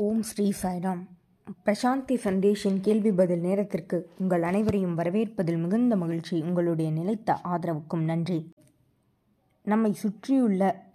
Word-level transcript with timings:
ஓம் 0.00 0.22
ஸ்ரீ 0.22 0.52
சாய்ராம். 0.62 1.06
பிரசாந்தி 1.64 2.14
சந்தேஷின் 2.14 2.80
கேள்வி 2.80 3.12
பதில் 3.12 3.40
நேரத்திற்கு 3.40 4.10
உங்கள் 4.18 4.42
அனைவரையும் 4.42 4.98
வரவேற்பதில் 4.98 5.58
மிகுந்த 5.58 5.96
மகிழ்ச்சி. 5.96 6.42
உங்களுடைய 6.42 6.90
நிலைத்த 6.90 7.40
ஆதரவுக்கும் 7.44 8.04
நன்றி. 8.04 8.50
நம்மை 9.62 9.92
சுற்றியுள்ள 9.92 10.90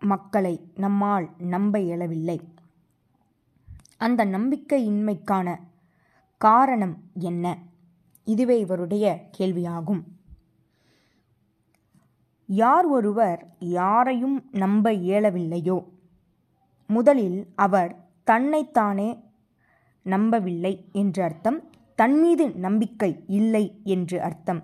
மக்களை 0.00 0.72
நம்மால் 0.76 1.30
நம்ப 1.38 1.80
இயலவில்லை. 1.80 2.40
அந்த 3.96 4.24
நம்பிக்கையின்மைக்கான 4.24 5.56
காரணம் 6.36 7.02
என்ன? 7.18 7.58
இதுவே 8.24 8.60
இவருடைய 8.60 9.30
கேள்வியாகும். 9.38 10.02
யார் 12.46 12.86
ஒருவர் 12.86 13.56
யாரையும் 13.58 14.48
நம்ப 14.52 14.92
இயலவில்லையோ? 14.92 15.84
முதலில் 16.86 17.46
அவர் 17.54 18.04
தன்னைத்தானே 18.26 19.08
நம்பவில்லை 20.06 20.72
என்று 20.92 21.22
அர்த்தம். 21.22 21.58
தன்மீது 21.98 22.44
நம்பிக்கை 22.56 23.10
இல்லை 23.26 23.64
என்று 23.84 24.22
அர்த்தம். 24.22 24.60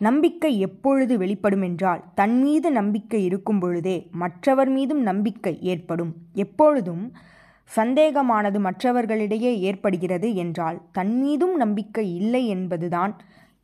நம்பிக்கை 0.00 0.60
எப்பொழுது 0.60 1.18
வெளிப்படும் 1.18 1.62
என்றால் 1.62 2.02
தன் 2.14 2.42
மீது 2.42 2.70
நம்பிக்கை 2.70 3.24
இருக்கும் 3.24 3.60
பொழுதே 3.60 3.96
மற்றவர் 4.12 4.68
மீதும் 4.68 5.02
நம்பிக்கை 5.02 5.54
ஏற்படும். 5.62 6.12
எப்பொழுதும் 6.34 7.04
சந்தேகமானது 7.70 8.58
மற்றவர்களிடையே 8.58 9.52
ஏற்படுகிறது 9.58 10.34
என்றால் 10.34 10.80
தன் 10.92 11.14
மீதும் 11.20 11.54
நம்பிக்கை 11.56 12.06
இல்லை 12.14 12.42
என்பதுதான் 12.46 13.14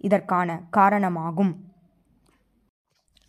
இதற்கான 0.01 0.59
காரணமாகும். 0.71 1.53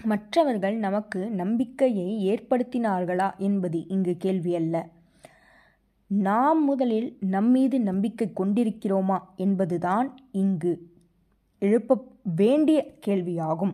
மற்றவர்கள் 0.04 0.78
நமக்கு 0.78 1.22
நம்பிக்கையை 1.32 2.10
ஏற்படுத்தினார்களா 2.30 3.30
என்பது 3.38 3.88
இங்கு 3.88 4.16
கேள்வி 4.18 4.54
அல்ல. 4.56 4.76
நாம் 6.12 6.64
முதலில் 6.64 7.18
நம்மீது 7.20 7.80
நம்பிக்கை 7.80 8.32
கொண்டிருக்கிறோமா 8.36 9.20
என்பதுதான் 9.36 10.20
இங்கு 10.32 10.92
எழுப்ப 11.60 12.04
வேண்டிய 12.36 12.94
கேள்வியாகும். 13.06 13.74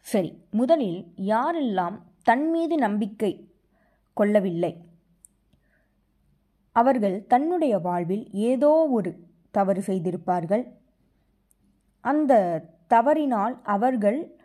சரி 0.00 0.38
முதலில் 0.50 1.06
யாரெல்லாம் 1.16 1.98
தன் 2.22 2.50
மீது 2.50 2.76
நம்பிக்கை 2.76 3.50
கொள்ளவில்லை? 4.12 4.76
அவர்கள் 6.72 7.26
தன்னுடைய 7.26 7.78
வாழ்வில் 7.78 8.30
ஏதோ 8.32 8.86
ஒரு 8.90 9.26
தவறு 9.50 9.82
செய்திருப்பார்கள். 9.86 10.64
அந்த 12.00 12.64
தவறினால் 12.86 13.62
அவர்கள் 13.62 14.41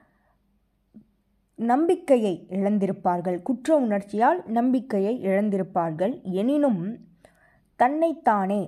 நம்பிக்கையை 1.59 2.47
இழந்திருப்பார்கள். 2.50 3.41
குற்ற 3.41 3.77
உணர்ச்சியால் 3.77 4.39
நம்பிக்கையை 4.47 5.13
இழந்திருப்பார்கள். 5.23 6.14
எனினும் 6.23 6.81
தன்னைத்தானே 7.75 8.61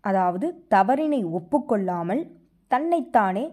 அதாவது 0.00 0.46
தவறினை 0.74 1.20
ஒப்புக்கொள்ளாமல் 1.38 2.22
தன்னைத்தானே 2.70 3.44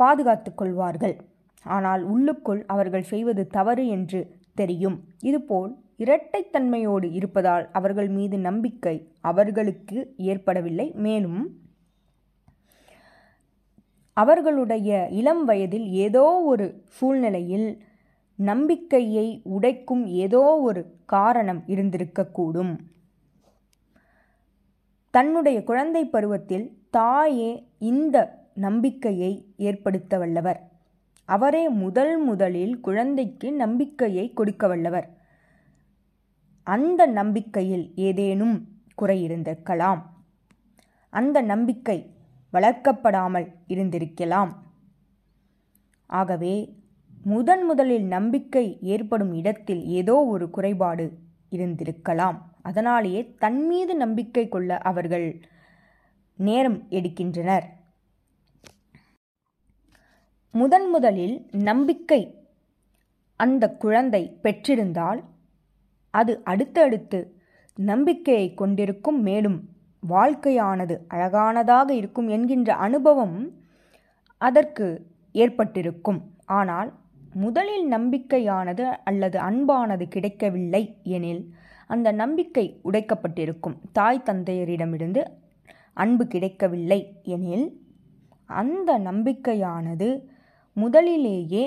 பாதுகாத்து 0.00 0.54
கொள்வார்கள். 0.54 1.16
ஆனால் 1.64 2.02
உள்ளுக்குள் 2.02 2.64
அவர்கள் 2.66 3.02
செய்வது 3.02 3.46
தவறு 3.46 3.86
என்று 3.86 4.20
தெரியும். 4.54 4.96
இதுபோல் 5.22 5.72
இரட்டைத்தன்மையோடு 5.98 7.12
இருப்பதால் 7.12 7.68
அவர்கள் 7.72 8.08
மீது 8.08 8.38
நம்பிக்கை 8.38 8.96
அவர்களுக்கு 9.20 10.14
ஏற்படவில்லை. 10.16 10.92
மேலும் 10.96 11.40
அவர்களுடைய 14.16 15.08
இளம் 15.10 15.44
வயதில் 15.44 15.88
ஏதோ 15.88 16.22
ஒரு 16.22 16.84
சூழ்நிலையில் 16.88 17.82
நம்பிக்கையை 18.36 19.42
உடைக்கும் 19.44 20.06
ஏதோ 20.06 20.42
ஒரு 20.58 20.94
காரணம் 21.04 21.62
இருந்திருக்கக்கூடும். 21.66 22.76
தன்னுடைய 25.10 25.64
குழந்தை 25.64 26.04
பருவத்தில் 26.04 26.78
தாயே 26.90 27.68
இந்த 27.78 28.16
நம்பிக்கையை 28.54 29.32
ஏற்படுத்த 29.56 30.18
வல்லவர். 30.18 30.60
அவரே 31.24 31.68
முதல் 31.68 32.18
முதலில் 32.18 32.80
குழந்தைக்கு 32.80 33.52
நம்பிக்கையை 33.52 34.32
கொடுக்க 34.32 34.66
வல்லவர். 34.66 35.08
அந்த 36.66 37.06
நம்பிக்கையில் 37.06 37.92
ஏதேனும் 37.94 38.68
குறையிருந்திருக்கலாம் 39.02 40.00
அந்த 41.10 41.40
நம்பிக்கை 41.40 41.98
வளர்க்கப்படாமல் 42.52 43.46
இருந்திருக்கலாம். 43.68 44.52
ஆகவே 46.06 46.54
முதன் 47.24 47.64
முதலில் 47.64 48.06
நம்பிக்கை 48.06 48.78
ஏற்படும் 48.80 49.32
இடத்தில் 49.32 49.82
ஏதோ 49.98 50.24
ஒரு 50.24 50.50
குறைபாடு 50.50 51.04
இருந்திருக்கலாம். 51.50 52.38
அதனாலேயே 52.62 53.34
தன்மீது 53.38 53.96
நம்பிக்கை 53.96 54.48
கொள்ள 54.48 54.78
அவர்கள் 54.78 55.26
நேரம் 56.38 56.78
எடுக்கின்றனர். 56.90 57.66
முதன் 60.54 60.88
முதலில் 60.90 61.48
நம்பிக்கை 61.52 62.22
அந்த 63.36 63.64
குழந்தை 63.70 64.22
பெற்றிருந்தால் 64.42 65.20
அது 66.10 66.32
அடுத்தடுத்து 66.44 67.20
நம்பிக்கையை 67.74 68.54
கொண்டிருக்கும். 68.54 69.20
மேலும் 69.22 69.58
வாழ்க்கையானது 70.08 70.94
அழகானதாக 71.08 71.90
இருக்கும் 71.90 72.28
என்கின்ற 72.28 72.74
அனுபவம் 72.74 73.36
அதற்கு 74.38 74.86
ஏற்பட்டிருக்கும். 75.32 76.20
ஆனால் 76.44 76.92
முதலில் 77.34 77.86
நம்பிக்கையானது 77.88 78.84
அல்லது 79.04 79.38
அன்பானது 79.38 80.08
கிடைக்கவில்லை 80.08 80.82
எனில் 81.02 81.54
அந்த 81.86 82.12
நம்பிக்கை 82.12 82.80
உடைக்கப்பட்டிருக்கும். 82.84 83.76
தாய் 83.92 84.26
தந்தையரிடமிருந்து 84.26 85.22
அன்பு 85.94 86.26
கிடைக்கவில்லை 86.26 87.00
எனில் 87.22 87.66
அந்த 88.46 88.98
நம்பிக்கையானது 88.98 90.08
முதலிலேயே 90.76 91.64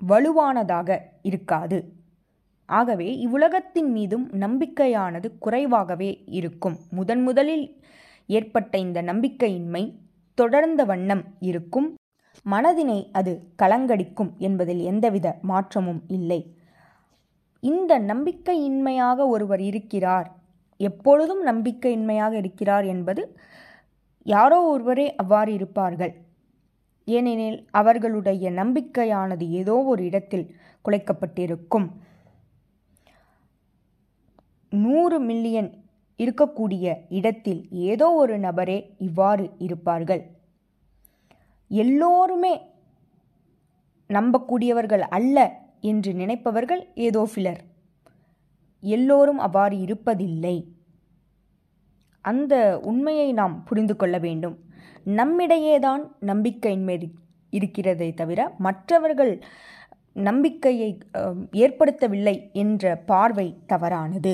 வலுவானதாக 0.00 0.98
இருக்காது. 1.22 1.78
ஆகவே 2.78 3.08
இவ்வுலகத்தின் 3.16 3.90
மீதும் 3.92 4.26
நம்பிக்கையானது 4.34 5.28
குறைவாகவே 5.38 6.10
இருக்கும். 6.38 6.76
முதன் 6.90 7.22
முதலில் 7.22 7.66
ஏற்பட்ட 8.28 8.74
இந்த 8.78 8.98
நம்பிக்கையின்மை 9.02 9.82
தொடர்ந்த 10.38 10.82
வண்ணம் 10.84 11.24
இருக்கும். 11.40 11.88
மனதினை 12.46 12.98
அது 13.12 13.32
கலங்கடிக்கும் 13.62 14.30
என்பதில் 14.38 14.82
எந்தவித 14.82 15.28
மாற்றமும் 15.42 16.02
இல்லை. 16.08 16.40
இந்த 17.62 17.92
நம்பிக்கையின்மையாக 18.10 19.26
ஒருவர் 19.26 19.62
இருக்கிறார். 19.70 20.28
எப்பொழுதும் 20.80 21.42
நம்பிக்கையின்மையாக 21.46 22.32
இருக்கிறார் 22.42 22.86
என்பது 22.94 23.22
யாரோ 24.26 24.58
ஒருவரே 24.72 25.06
அவ்வாறு 25.22 25.50
இருப்பார்கள். 25.58 26.12
ஏனெனில் 27.08 27.58
அவர்களுடைய 27.80 28.46
நம்பிக்கையானது 28.60 29.44
ஏதோ 29.60 29.76
ஒரு 29.92 30.02
இடத்தில் 30.04 30.46
குலைக்கப்பட்டிருக்கும். 30.84 31.86
நூறு 34.72 35.16
மில்லியன் 35.20 35.70
இருக்கக்கூடிய 36.18 36.94
இடத்தில் 37.08 37.60
ஏதோ 37.70 38.06
ஒரு 38.12 38.34
நபரே 38.38 38.78
இவ்வாறு 38.98 39.44
இருப்பார்கள். 39.58 40.22
எல்லோருமே 41.70 42.52
நம்பக்கூடியவர்கள் 44.10 45.04
அல்ல 45.16 45.38
என்று 45.80 46.10
நினைப்பவர்கள் 46.12 46.82
ஏதோ 47.06 47.22
சிலர். 47.26 47.60
எல்லோரும் 48.82 49.38
அவ்வாறு 49.38 49.76
இருப்பதில்லை. 49.76 50.56
அந்த 52.24 52.54
உண்மையை 52.82 53.28
நாம் 53.32 53.54
புரிந்து 53.64 53.96
கொள்ள 53.96 54.16
வேண்டும். 54.18 54.56
நம்மிடையேதான் 55.18 56.02
நம்பிக்கையின்மை 56.30 56.96
இருக்கிறதை 57.52 58.08
தவிர 58.14 58.40
மற்றவர்கள் 58.58 59.32
நம்பிக்கையை 60.12 60.90
ஏற்படுத்தவில்லை 61.64 62.36
என்ற 62.52 62.96
பார்வை 63.10 63.48
தவறானது. 63.66 64.32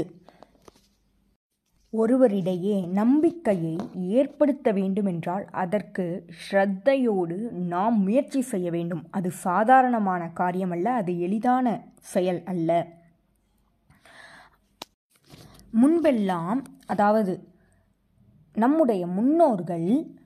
ஒருவரிடையே 1.92 2.88
நம்பிக்கையை 2.88 3.78
ஏற்படுத்த 3.94 4.72
வேண்டுமென்றால் 4.72 5.44
அதற்கு 5.50 6.26
ஸ்ரத்தையோடு 6.40 7.50
நாம் 7.50 8.02
முயற்சி 8.02 8.40
செய்ய 8.40 8.70
வேண்டும். 8.70 9.02
அது 9.10 9.30
சாதாரணமான 9.30 10.28
காரியம் 10.28 10.70
அல்ல 10.70 10.90
அது 10.92 11.20
எளிதான 11.20 11.84
செயல் 12.00 12.42
அல்ல. 12.44 12.86
முன்பெல்லாம் 15.82 16.60
அதாவது 16.86 17.46
நம்முடைய 18.54 19.06
முன்னோர்கள் 19.06 20.16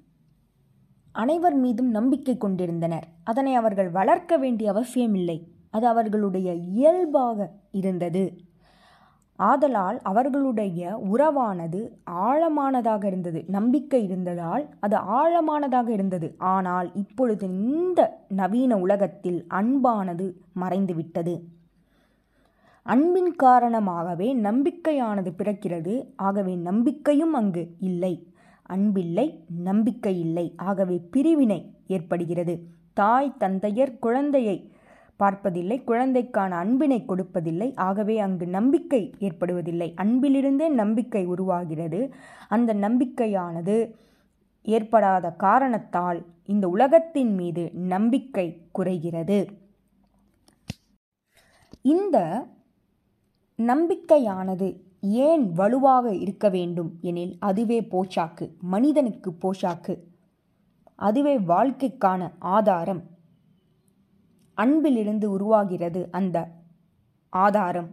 அனைவர் 1.12 1.54
மீதும் 1.54 1.90
நம்பிக்கை 1.90 2.36
கொண்டிருந்தனர். 2.36 3.06
அதனை 3.24 3.54
அவர்கள் 3.54 3.90
வளர்க்க 3.90 4.36
வேண்டிய 4.36 4.70
அவசியமில்லை. 4.70 5.52
அது 5.70 5.86
அவர்களுடைய 5.86 6.54
இயல்பாக 6.54 7.50
இருந்தது. 7.72 8.50
ஆதலால் 9.36 10.00
அவர்களுடைய 10.02 10.96
உறவானது 10.96 11.98
ஆழமானதாக 12.10 13.04
இருந்தது. 13.04 13.44
நம்பிக்கை 13.48 14.02
இருந்ததால் 14.02 14.68
அது 14.80 14.96
ஆழமானதாக 14.96 15.88
இருந்தது. 15.88 16.34
ஆனால் 16.38 16.94
இப்பொழுது 16.94 17.46
இந்த 17.46 18.18
நவீன 18.28 18.78
உலகத்தில் 18.78 19.46
அன்பானது 19.50 20.32
மறைந்துவிட்டது. 20.60 21.40
அன்பின் 22.82 23.36
காரணமாகவே 23.36 24.34
நம்பிக்கையானது 24.34 25.32
பிறக்கிறது. 25.38 26.06
ஆகவே 26.16 26.54
நம்பிக்கையும் 26.54 27.34
அங்கு 27.34 27.74
இல்லை. 27.78 28.26
அன்பில்லை 28.68 29.40
நம்பிக்கை 29.58 30.20
இல்லை. 30.20 30.52
ஆகவே 30.56 31.00
பிரிவினை 31.10 31.74
ஏற்படுகிறது. 31.86 32.62
தாய் 32.92 33.34
தந்தையர் 33.38 33.98
குழந்தையை 33.98 34.72
பார்ப்பதில்லை 35.16 35.82
குழந்தைக்கான 35.86 36.50
அன்பினை 36.50 37.04
கொடுப்பதில்லை 37.08 37.76
ஆகவே 37.76 38.18
அங்கு 38.18 38.46
நம்பிக்கை 38.46 39.14
ஏற்படுவதில்லை. 39.18 39.92
அன்பிலிருந்தே 39.94 40.68
நம்பிக்கை 40.68 41.26
உருவாகிறது. 41.26 42.14
அந்த 42.48 42.74
நம்பிக்கையானது 42.74 43.76
ஏற்படாத 44.62 45.30
காரணத்தால் 45.30 46.26
இந்த 46.46 46.68
உலகத்தின் 46.68 47.34
மீது 47.34 47.70
நம்பிக்கை 47.72 48.46
குறைகிறது. 48.72 49.46
இந்த 51.82 52.46
நம்பிக்கையானது 53.58 54.68
ஏன் 55.00 55.52
வலுவாக 55.52 56.14
இருக்க 56.14 56.48
வேண்டும் 56.48 56.98
எனில் 57.00 57.36
அதுவே 57.38 57.80
போஷாக்கு 57.80 58.46
மனிதனுக்கு 58.58 59.30
போஷாக்கு 59.44 59.94
அதுவே 60.94 61.38
வாழ்க்கைக்கான 61.38 62.30
ஆதாரம். 62.38 63.02
அன்பிலிருந்து 64.54 65.30
உருவாகிறது 65.30 66.08
அந்த 66.10 66.48
ஆதாரம். 67.28 67.90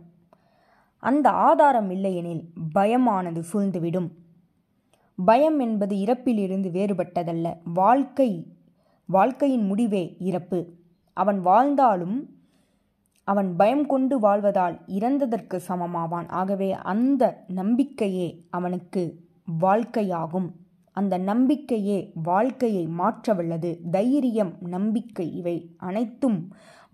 அந்த 0.97 1.29
ஆதாரம் 1.29 1.89
இல்லையெனில் 1.89 2.50
பயமானது 2.75 3.44
சூழ்ந்துவிடும். 3.53 4.09
பயம் 5.25 5.59
என்பது 5.59 5.95
இறப்பிலிருந்து 5.95 6.69
வேறுபட்டதல்ல. 6.71 7.57
வாழ்க்கை 7.63 8.57
வாழ்க்கையின் 9.06 9.65
முடிவே 9.65 10.15
இறப்பு. 10.19 10.73
அவன் 11.13 11.39
வாழ்ந்தாலும் 11.39 12.38
அவன் 13.23 13.56
பயம் 13.56 13.85
கொண்டு 13.85 14.19
வாழ்வதால் 14.19 14.79
இறந்ததற்கு 14.88 15.59
சமமாவான். 15.67 16.29
ஆகவே 16.29 16.71
அந்த 16.71 17.44
நம்பிக்கையே 17.47 18.47
அவனுக்கு 18.50 19.27
வாழ்க்கையாகும். 19.61 20.51
அந்த 21.00 21.16
நம்பிக்கையே 21.30 22.00
வாழ்க்கையை 22.24 22.86
மாற்றவல்லது. 23.00 23.72
தைரியம் 23.92 24.54
நம்பிக்கை 24.75 25.28
இவை 25.40 25.56
அனைத்தும் 25.90 26.40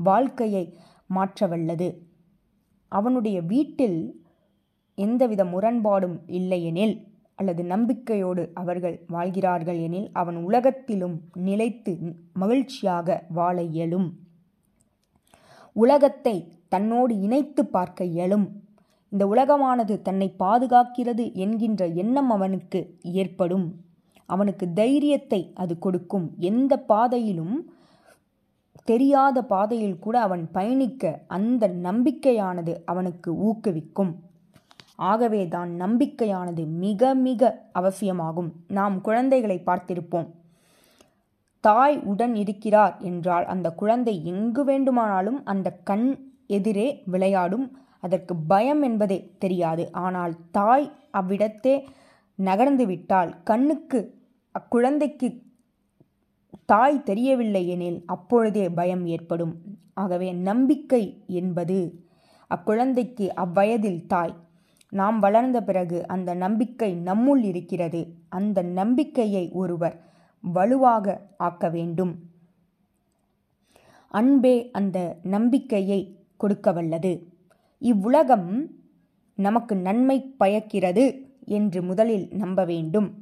வாழ்க்கையை 0.09 0.65
மாற்றவல்லது. 1.09 1.89
அவனுடைய 2.91 3.37
வீட்டில் 3.53 3.99
எந்தவித 4.97 5.41
முரண்பாடும் 5.45 6.17
இல்லையெனில் 6.37 6.95
அல்லது 7.39 7.61
நம்பிக்கையோடு 7.63 8.43
அவர்கள் 8.53 8.95
வாழ்கிறார்கள் 9.07 9.79
எனில் 9.87 10.09
அவன் 10.13 10.37
உலகத்திலும் 10.43 11.15
நிலைத்து 11.47 11.93
மகிழ்ச்சியாக 12.33 13.17
வாழ 13.29 13.57
இயலும். 13.75 14.07
உலகத்தை 15.75 16.35
தன்னோடு 16.73 17.13
இணைத்து 17.19 17.61
பார்க்க 17.65 18.11
இயலும். 18.13 18.45
இந்த 19.11 19.23
உலகமானது 19.33 19.95
தன்னை 20.01 20.27
பாதுகாக்கிறது 20.39 21.25
என்கின்ற 21.43 21.83
எண்ணம் 22.01 22.29
அவனுக்கு 22.29 22.79
ஏற்படும். 23.19 23.67
அவனுக்கு 24.29 24.73
தைரியத்தை 24.73 25.51
அது 25.53 25.73
கொடுக்கும். 25.79 26.27
எந்த 26.39 26.73
பாதையிலும் 26.77 27.55
தெரியாத 28.83 29.37
பாதையில் 29.41 29.99
கூட 29.99 30.15
அவன் 30.21 30.45
பயணிக்க 30.51 31.03
அந்த 31.27 31.67
நம்பிக்கையானது 31.67 32.73
அவனுக்கு 32.85 33.29
ஊக்குவிக்கும். 33.47 34.11
ஆகவே 34.95 35.41
தான் 35.47 35.71
நம்பிக்கையானது 35.81 36.63
மிக 36.83 37.13
மிக 37.27 37.51
அவசியமாகும். 37.71 38.49
நாம் 38.67 39.01
குழந்தைகளை 39.01 39.57
பார்த்திருப்போம். 39.65 40.27
தாய் 41.63 41.97
உடன் 42.03 42.35
இருக்கிறார் 42.35 42.95
என்றால் 42.99 43.45
அந்த 43.45 43.67
குழந்தை 43.71 44.25
எங்கு 44.25 44.63
வேண்டுமானாலும் 44.63 45.39
அந்த 45.45 45.67
கண் 45.83 46.07
எதிரே 46.47 46.87
விளையாடும். 47.05 47.67
அதற்கு 47.99 48.33
பயம் 48.35 48.81
என்பதே 48.81 49.19
தெரியாது. 49.37 49.83
ஆனால் 49.91 50.33
தாய் 50.51 50.85
அவ்விடத்தே 51.11 51.75
நகர்ந்து 52.35 52.85
விட்டால் 52.85 53.43
கண்ணுக்கு 53.43 54.13
அக்குழந்தைக்கு 54.51 55.43
தாய் 56.65 57.03
தெரியவில்லை 57.03 57.67
எனில் 57.67 58.03
அப்பொழுதே 58.05 58.69
பயம் 58.69 59.05
ஏற்படும். 59.05 59.61
ஆகவே 59.93 60.31
நம்பிக்கை 60.31 61.23
என்பது 61.27 62.03
அக்குழந்தைக்கு 62.55 63.29
அவ்வயதில் 63.35 64.05
தாய். 64.05 64.35
நாம் 64.89 65.19
வளர்ந்த 65.19 65.63
பிறகு 65.63 66.07
அந்த 66.07 66.33
நம்பிக்கை 66.33 66.95
நம்முள் 66.95 67.43
இருக்கிறது. 67.43 68.13
அந்த 68.29 68.61
நம்பிக்கையை 68.61 69.51
ஒருவர் 69.51 70.03
வலுவாக 70.41 71.21
ஆக்க 71.37 71.69
வேண்டும். 71.69 72.19
அன்பே 74.07 74.69
அந்த 74.71 75.17
நம்பிக்கையை 75.23 76.19
கொடுக்க 76.37 76.71
வல்லது 76.71 77.27
இவ்வுலகம் 77.79 78.67
நமக்கு 79.35 79.75
நன்மை 79.75 80.21
பயக்கிறது. 80.37 81.24
என்று 81.45 81.81
முதலில் 81.81 82.27
நம்ப 82.31 82.65
வேண்டும். 82.65 83.13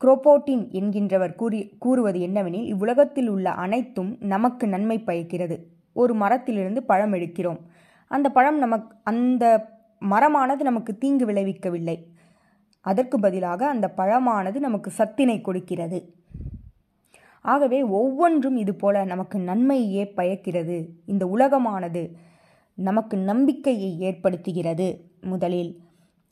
குரோபோட்டின் 0.00 0.68
என்கின்றவர் 0.70 1.34
கூறி 1.34 1.72
கூறுவது 1.78 2.18
என்னவெனில் 2.20 2.64
இவ்வுலகத்தில் 2.64 3.28
உள்ள 3.28 3.50
அனைத்தும் 3.50 4.16
நமக்கு 4.20 4.68
நன்மை 4.68 4.98
பயக்கிறது. 4.98 5.66
ஒரு 5.92 6.14
மரத்திலிருந்து 6.14 6.82
பழம் 6.82 7.12
எடுக்கிறோம். 7.12 7.58
அந்த 8.08 8.30
பழம் 8.30 8.58
நமக்கு 8.58 8.96
அந்த 9.04 9.68
மரமானது 10.00 10.62
நமக்கு 10.62 10.98
தீங்கு 10.98 11.26
விளைவிக்கவில்லை. 11.26 12.04
அதற்கு 12.80 13.20
பதிலாக 13.20 13.68
அந்த 13.68 13.92
பழமானது 13.96 14.58
நமக்கு 14.58 14.92
சத்தினை 14.98 15.40
கொடுக்கிறது. 15.40 16.14
ஆகவே 17.40 17.82
ஒவ்வொன்றும் 17.82 18.56
இதுபோல 18.56 19.04
நமக்கு 19.04 19.38
நன்மையே 19.38 20.06
பயக்கிறது. 20.06 20.88
இந்த 21.06 21.26
உலகமானது 21.26 22.12
நமக்கு 22.74 23.16
நம்பிக்கையை 23.16 23.98
ஏற்படுத்துகிறது 24.00 25.00
முதலில். 25.20 25.80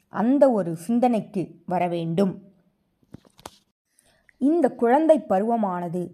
அந்த 0.09 0.51
ஒரு 0.51 0.77
சிந்தனைக்கு 0.77 1.63
வர 1.67 1.89
வேண்டும். 1.89 2.43
இந்த 4.39 4.71
குழந்தை 4.71 5.21
பருவமானது 5.21 6.11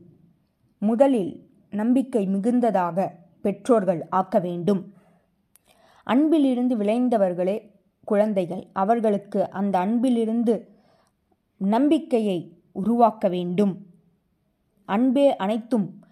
முதலில் 0.79 1.49
நம்பிக்கை 1.71 2.29
மிகுந்ததாக 2.29 3.11
பெற்றோர்கள் 3.41 4.09
ஆக்க 4.09 4.39
வேண்டும். 4.39 4.95
அன்பிலிருந்து 6.03 6.77
விளைந்தவர்களே 6.77 7.71
குழந்தைகள். 8.05 8.67
அவர்களுக்கு 8.73 9.51
அந்த 9.51 9.79
அன்பிலிருந்து 9.79 10.69
நம்பிக்கையை 11.57 12.63
உருவாக்க 12.73 13.29
வேண்டும். 13.29 13.87
அன்பே 14.85 15.37
அனைத்தும் 15.37 16.05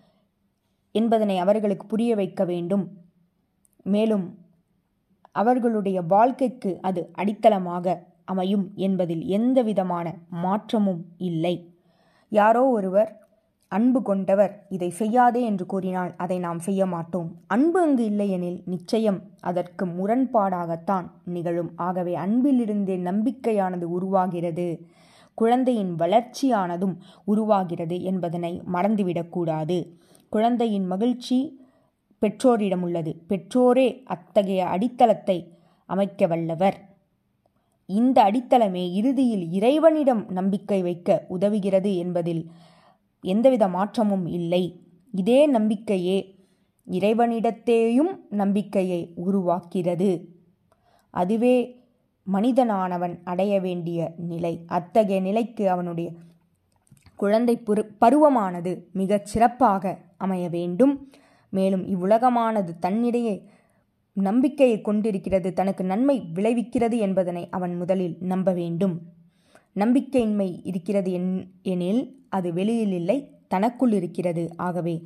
என்பதனை 0.92 1.38
அவர்களுக்கு 1.38 1.86
புரிய 1.86 2.14
வைக்க 2.14 2.44
வேண்டும். 2.44 2.90
மேலும் 3.82 4.41
அவர்களுடைய 5.32 6.02
வாழ்க்கைக்கு 6.02 6.78
அது 6.80 7.10
அடித்தளமாக 7.12 7.98
அமையும் 8.24 8.72
என்பதில் 8.76 9.24
எந்தவிதமான 9.26 10.14
மாற்றமும் 10.28 11.04
இல்லை. 11.16 11.74
யாரோ 12.28 12.62
ஒருவர் 12.64 13.20
அன்பு 13.68 14.02
கொண்டவர் 14.02 14.66
இதை 14.68 14.90
செய்யாதே 14.90 15.42
என்று 15.42 15.66
கூறினால் 15.66 16.14
அதை 16.16 16.38
நாம் 16.38 16.58
செய்ய 16.58 16.86
மாட்டோம். 16.86 17.28
அன்பு 17.46 17.80
அங்கு 17.80 18.04
இல்லையெனில் 18.04 18.62
நிச்சயம் 18.64 19.20
அதற்கு 19.40 19.86
முரண்பாடாகத்தான் 19.86 21.06
நிகழும். 21.24 21.70
ஆகவே 21.76 22.14
அன்பிலிருந்தே 22.14 22.96
நம்பிக்கையானது 22.96 23.82
உருவாகிறது. 23.82 24.80
குழந்தையின் 25.34 25.94
வளர்ச்சியானதும் 25.94 26.94
உருவாகிறது 27.24 28.02
என்பதனை 28.02 28.62
மறந்துவிடக்கூடாது. 28.72 29.78
குழந்தையின் 30.28 30.86
மகிழ்ச்சி 30.86 31.38
பெற்றோரிடம் 32.22 32.82
உள்ளது. 32.82 33.12
பெற்றோரே 33.28 33.86
அத்தகைய 34.04 34.66
அடித்தளத்தை 34.66 35.36
அமைக்க 35.88 36.26
வல்லவர். 36.26 36.76
இந்த 37.86 38.18
அடித்தளமே 38.22 38.84
இறுதியில் 38.92 39.44
இறைவனிடம் 39.52 40.22
நம்பிக்கை 40.28 40.82
வைக்க 40.82 41.26
உதவுகிறது 41.30 41.90
என்பதில் 41.96 42.42
எந்தவித 43.24 43.64
மாற்றமும் 43.68 44.26
இல்லை. 44.26 44.64
இதே 45.12 45.46
நம்பிக்கையே 45.46 46.18
இறைவனிடத்தேயும் 46.90 48.12
நம்பிக்கையை 48.30 49.00
உருவாக்கிறது. 49.26 50.10
அதுவே 51.14 51.56
மனிதனானவன் 52.26 53.16
அடைய 53.24 53.54
வேண்டிய 53.60 54.12
நிலை. 54.16 54.54
அத்தகைய 54.66 55.20
நிலைக்கு 55.20 55.64
அவனுடைய 55.70 56.08
குழந்தை 57.16 57.54
பருவமானது 58.00 58.72
மிகச் 58.92 59.26
சிறப்பாக 59.26 59.98
அமைய 60.18 60.46
வேண்டும். 60.48 60.94
மேலும் 61.52 61.84
இவ்வுலகமானது 61.86 62.72
தன்னிடையே 62.80 63.34
நம்பிக்கையை 64.16 64.80
கொண்டிருக்கிறது 64.80 65.52
தனக்கு 65.52 65.84
நன்மை 65.84 66.16
விளைவிக்கிறது 66.34 66.96
என்பதனை 66.98 67.48
அவன் 67.50 67.74
முதலில் 67.76 68.16
நம்ப 68.20 68.52
வேண்டும். 68.52 68.94
நம்பிக்கையின்மை 69.76 70.60
இருக்கிறது 70.62 71.12
என் 71.12 71.30
எனில் 71.62 72.02
அது 72.28 72.52
வெளியில் 72.52 72.92
இல்லை 72.92 73.18
தனக்குள் 73.48 73.92
இருக்கிறது. 73.92 74.44
ஆகவே 74.56 74.96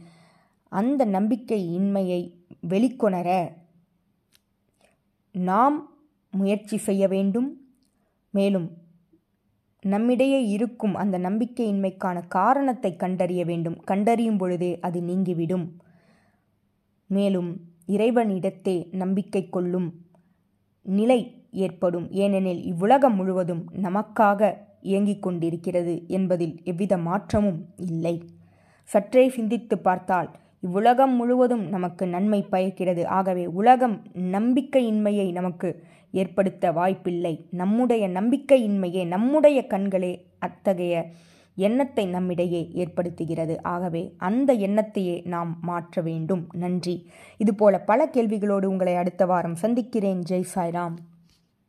அந்த 0.69 1.07
நம்பிக்கையின்மையை 1.07 2.21
வெளிக்கொணர 2.69 3.29
நாம் 5.35 5.77
முயற்சி 6.31 6.77
செய்ய 6.77 7.09
வேண்டும். 7.09 7.49
மேலும் 8.31 8.69
நம்மிடையே 9.85 10.41
இருக்கும் 10.47 10.95
அந்த 10.95 11.17
நம்பிக்கையின்மைக்கான 11.19 12.23
காரணத்தை 12.29 12.97
கண்டறிய 12.97 13.45
வேண்டும். 13.45 13.77
கண்டறியும் 13.85 14.39
பொழுதே 14.39 14.73
அது 14.81 15.01
நீங்கிவிடும். 15.03 15.67
மேலும் 17.11 17.51
இறைவனிடத்தே 17.87 18.89
நம்பிக்கை 18.93 19.49
கொள்ளும் 19.49 19.89
நிலை 20.87 21.21
ஏற்படும். 21.51 22.11
ஏனெனில் 22.11 22.63
இவ்வுலகம் 22.63 23.15
முழுவதும் 23.15 23.63
நமக்காக 23.83 24.41
இயங்கிக் 24.83 25.23
கொண்டிருக்கிறது 25.23 25.95
என்பதில் 26.09 26.61
எவ்வித 26.65 26.97
மாற்றமும் 26.99 27.61
இல்லை. 27.77 28.23
சற்றே 28.85 29.29
சிந்தித்து 29.29 29.79
பார்த்தால் 29.79 30.29
இவ்வுலகம் 30.61 31.15
முழுவதும் 31.15 31.65
நமக்கு 31.69 32.07
நன்மை 32.07 32.43
பயக்கிறது. 32.43 33.07
ஆகவே 33.09 33.47
உலகம் 33.47 33.97
நம்பிக்கையின்மையை 34.33 35.33
நமக்கு 35.33 35.83
ஏற்படுத்த 36.13 36.73
வாய்ப்பில்லை. 36.73 37.47
நம்முடைய 37.51 38.09
நம்பிக்கையின்மையே 38.09 39.07
நம்முடைய 39.07 39.67
கண்களே 39.69 40.13
அத்தகைய 40.39 40.95
எண்ணத்தை 41.57 42.07
நம்மிடையே 42.07 42.71
ஏற்படுத்துகிறது. 42.75 43.59
ஆகவே 43.63 44.15
அந்த 44.17 44.55
எண்ணத்தையே 44.55 45.27
நாம் 45.27 45.59
மாற்ற 45.61 46.03
வேண்டும். 46.03 46.49
நன்றி. 46.53 47.11
இதுபோல 47.37 47.81
பல 47.81 48.07
கேள்விகளோடு 48.07 48.65
உங்களை 48.65 48.97
அடுத்த 48.97 49.27
வாரம் 49.27 49.55
சந்திக்கிறேன். 49.55 50.23
ஜெய் 50.29 50.45
சாய்ராம். 50.55 50.95